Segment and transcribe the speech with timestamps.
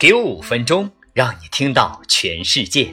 [0.00, 2.88] 给我五分钟，让你听到全世界。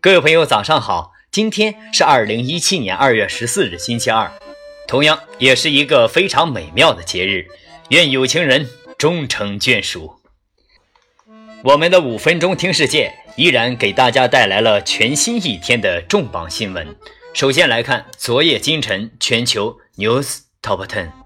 [0.00, 1.10] 各位朋友，早上好！
[1.32, 4.30] 今天是二零一七年二月十四日，星期二，
[4.86, 7.48] 同样也是一个非常美妙的节日。
[7.88, 10.20] 愿有情人终成眷属。
[11.64, 16.94] 我们的五分钟听世界依然给大家带来了全新一天的重磅新闻。
[17.32, 21.23] 首先来看昨夜今晨全球 news top ten。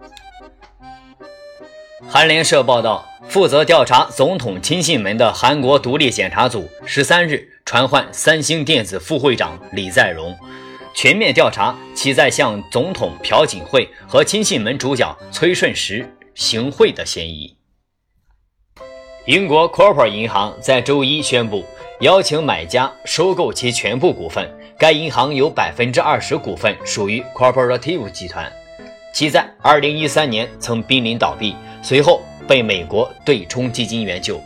[2.07, 3.05] 韩联社报道。
[3.29, 10.35] 负责调查总统亲信门的韩国独立检查组十三日传唤三星电子副会长李在镕，
[10.95, 17.55] 全面调查其在向总统朴槿惠和亲信门主角崔顺实行贿的嫌疑。
[19.27, 21.63] 英国 Corpora 银行在周一宣布
[22.01, 28.51] 邀请买家收购其全部股份，该银行有百分之二十股份属于 Corporative 集团，
[29.13, 32.23] 其在二零一三年曾濒临倒闭，随后。
[32.49, 34.41] 被美国对冲基金援救。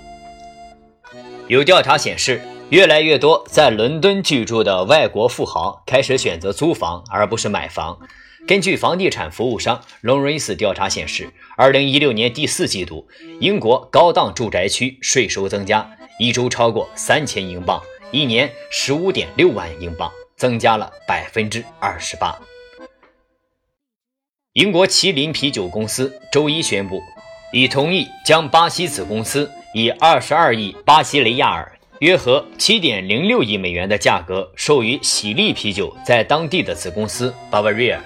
[1.46, 7.96] 有调查显示，越来越多在伦敦居住的外国富豪开始选择租房而不是买房。
[8.44, 13.06] 根据房地产服务商 l o n r i s 调查显示，2016年第四季度，
[13.38, 15.88] 英国高档住宅区税收增加
[16.18, 22.36] 一周超过三千英镑，一年十五点六万英镑，增加了百分之二十八。
[24.54, 27.00] 英国麒麟啤酒公司周一宣布。
[27.52, 37.98] 已同意将巴西子公司以二十二亿巴西雷亚尔（约合七点零六亿美元）的价格授予喜力啤酒在当地的子公司 Bavaria。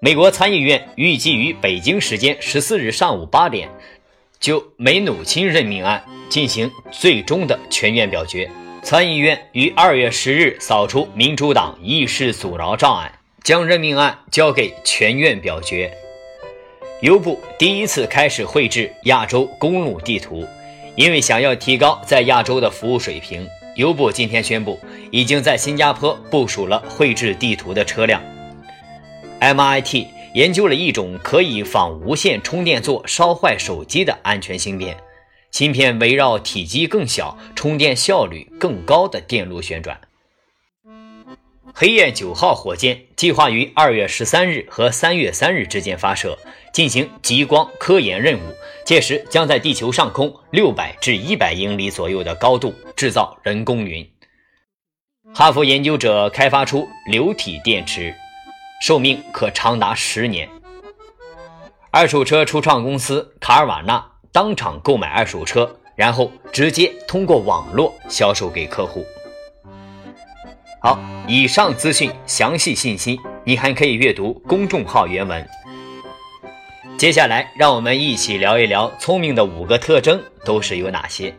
[0.00, 3.70] 美国参议院预计于北京时间十四日上午八点
[4.38, 8.50] 就梅努钦任命案进行最终的全院表决。
[8.82, 13.10] 参议院于二月十日扫除民主党议事阻挠障碍，
[13.44, 15.92] 将任命案交给全院表决。
[17.02, 20.46] 优步第一次开始绘制亚洲公路地图，
[20.96, 28.22] 因为想要提高在亚洲的服务水平，优步今天宣布已经在新加坡部署了绘制地图的车辆。
[29.40, 34.96] MIT 研究了一种可以仿无线充电座烧坏手机的安全芯片，
[35.50, 40.00] 芯片围绕体积更小、充电效率更高的电路旋转。
[41.76, 46.38] 黑雁九号火箭计划于二月十三日和三月三日之间发射，
[46.72, 48.42] 进行极光科研任务。
[48.84, 54.08] 届时将在地球上空六百至一百英里左右的高度制造人工云。
[55.34, 58.14] 哈佛研究者开发出流体电池，
[58.80, 60.48] 寿命可长达十年。
[61.90, 69.04] 二手车初创公司卡尔瓦纳当场购买二手车，然后直接通过网络销售给客户。
[70.84, 75.48] 好，以上资讯详细信息你还可以阅读公众号原文。
[76.98, 81.34] 接下来，让我们一起聊一聊聪明的五个特征都是有哪些。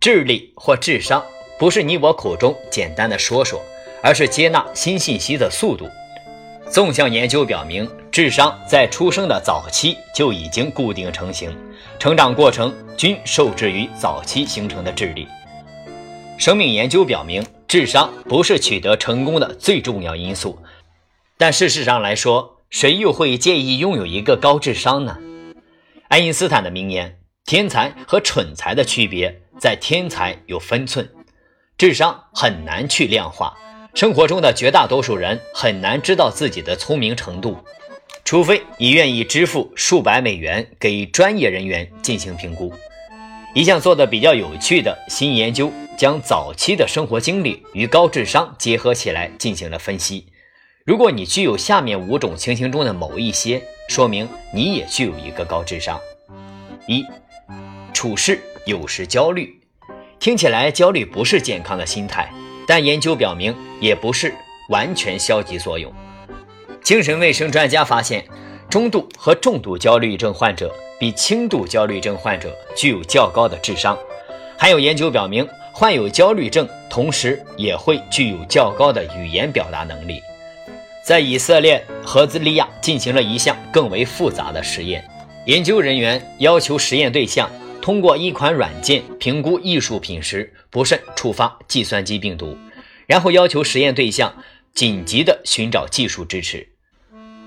[0.00, 1.22] 智力或智商
[1.60, 3.62] 不是你我口中简单的说说，
[4.02, 5.88] 而是接纳新信息的速度。
[6.68, 11.56] 纵向研究表明，智商在出生的早期就已经固定成型，
[12.00, 15.28] 成长过程均受制于早期形成的智力。
[16.36, 17.46] 生命研究表明。
[17.68, 20.58] 智商不是取得成功的最重要因素，
[21.36, 25.18] 但事实上来说，谁又会介意拥有一个高智商呢？
[26.08, 31.08] 爱因斯坦的名言：“天才和蠢才的区别在天才有分寸，
[31.76, 33.56] 智商很难去量化。
[33.94, 37.58] 生活中的绝大多数人很难知道自己的聪明程度，
[38.24, 42.72] 除非你愿意支付数百美元给专业人员进行评估。”
[43.56, 50.26] 一项做的比较有趣的新研究，将早期的生活经历与高智商结合起来进行了分析。
[50.84, 55.98] 如果你具有下面五种情形中的某一些，说明你也具有一个高智商：
[56.86, 57.02] 一、
[57.94, 59.58] 处事有时焦虑。
[60.20, 62.30] 听起来焦虑不是健康的心态，
[62.66, 64.34] 但研究表明也不是
[64.68, 65.90] 完全消极作用。
[66.82, 68.22] 精神卫生专家发现，
[68.68, 70.74] 中度和重度焦虑症患者。
[70.98, 73.98] 比轻度焦虑症患者具有较高的智商，
[74.56, 80.22] 还有研究表明，患有焦虑症同时也会具有较高的语言表达能力。
[81.04, 85.06] 在以色列和兹利亚进行了一项更为复杂的实验，
[85.44, 87.50] 研究人员要求实验对象
[87.82, 92.56] 通过一款软件评估艺术品时不慎触发计算机病毒，
[93.06, 94.34] 然后要求实验对象
[94.72, 96.66] 紧急地寻找技术支持，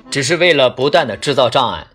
[0.10, 1.86] 只是为了不断的制造障碍。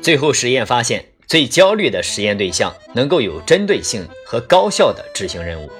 [0.00, 5.70] 最后实验发现，最焦虑的实验对象能够有针对性和高效的执行任务。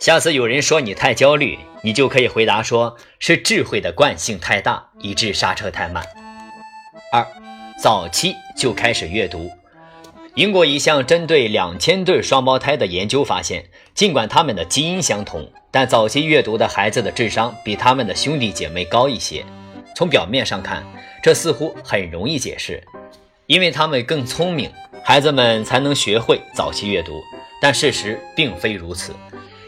[0.00, 6.04] 下次有人说你太焦虑，你就可以回答说是智慧的惯性太大，以致刹车太慢。
[7.12, 7.26] 二，
[7.80, 9.50] 早期就开始阅读。
[10.34, 19.44] 英国一项针对两千对双胞胎的研究发现，尽管他们的基因相同，但早期阅读的孩子的智商比他们的兄弟姐妹高一些。
[19.94, 20.84] 从表面上看，
[21.22, 22.82] 这似乎很容易解释，
[23.46, 24.70] 因为他们更聪明，
[25.04, 27.20] 孩子们才能学会早期阅读。
[27.60, 29.14] 但事实并非如此。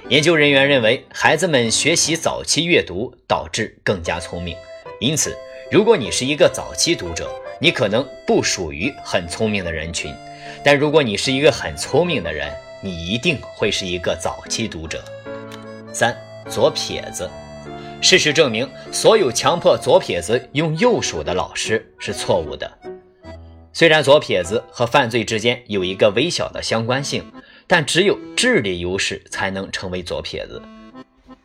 [0.09, 4.57] 研究人员认为，孩子们学习早期阅读导致更加聪明。
[4.99, 5.37] 因此，
[5.71, 7.31] 如果你是一个早期读者，
[7.61, 10.13] 你可能不属于很聪明的人群。
[10.65, 15.05] 但如果你是一个很聪明的人，你一定会是一个早期读者。
[15.93, 16.17] 三，
[16.51, 17.31] 左撇子。
[18.05, 22.71] 事实证明，所有强迫左撇子用右手的老师是错误的。
[23.73, 27.25] 虽然左撇子和犯罪之间有一个微小的相关性，
[27.67, 30.61] 但只有智力优势才能成为左撇子。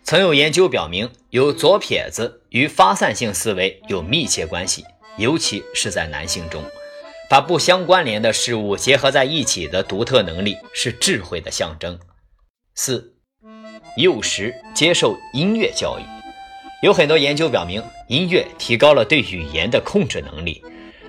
[0.04, 4.84] 曾有研究表明，有左撇子与发散性思维有密切关系，
[5.16, 6.62] 尤其是在男性中。
[7.30, 11.98] 把不相关联的事物结合在一起的独特能力是智慧的象征。
[12.76, 13.14] 四，
[13.96, 16.04] 幼时接受音乐教育，
[16.81, 20.64] 有很多研究表明，音乐提高了对语言的控制能力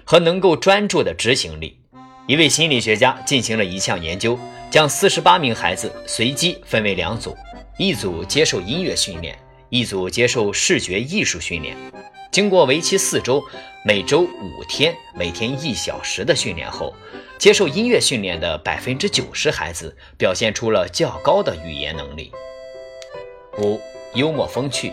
[0.04, 1.78] 和能够专注的执行力。
[2.26, 4.36] 一位心理学家进行了一项研究，
[4.68, 7.36] 将四十八名孩子随机分为两组，
[7.78, 9.38] 一组接受音乐训练，
[9.68, 11.76] 一组接受视觉艺术训练。
[12.32, 13.40] 经过为期四周，
[13.84, 16.92] 每周五天，每天一小时的训练后，
[17.38, 22.32] 接受音乐训练的百分之九十孩子表现出了较高的语言能力。
[23.58, 23.80] 五、
[24.14, 24.92] 幽默风趣。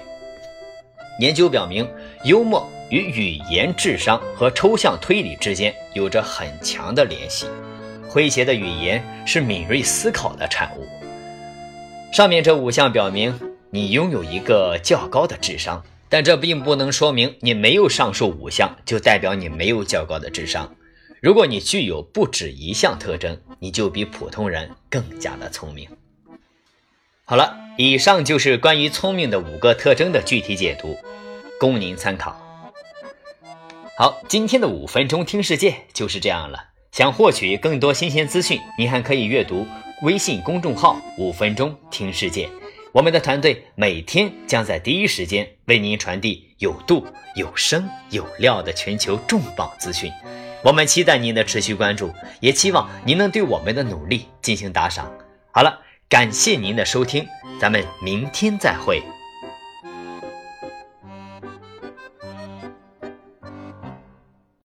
[1.19, 1.87] 研究表明，
[2.23, 7.47] 幽默与语言智商和抽象推理之间有着很强的联系。
[8.09, 10.87] 诙谐的语言是敏锐思考的产物。
[12.13, 13.37] 上面这五项表明，
[13.71, 15.83] 你拥有一个较高的智商。
[16.09, 20.73] 但这并不能说明你没有上述五项就代表你没有较高的智商。
[21.21, 25.85] 如果你具有不止一项特征，你就比普通人更加的聪明。
[27.29, 30.97] 好了，以上就是关于聪明的五个特征的具体解读，
[31.59, 32.33] 供您参考。
[33.97, 36.57] 好，今天的五分钟听世界就是这样了。
[36.93, 39.67] 想获取更多新鲜资讯，您还可以阅读
[40.03, 42.49] 微信公众号“五分钟听世界”。
[42.93, 50.09] 我们的团队每天将在第一时间为您传递有度、有声、有料的全球重磅资讯。
[50.63, 52.09] 我们期待您的持续关注，
[52.39, 55.11] 也期望您能对我们的努力进行打赏。
[55.51, 55.77] 好了，
[56.09, 57.27] 感谢您的收听，
[57.59, 59.03] 咱们明天再会。